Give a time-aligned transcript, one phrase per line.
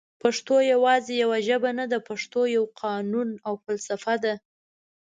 [0.21, 4.33] پښتو یواځي یوه ژبه نده پښتو یو قانون او فلسفه ده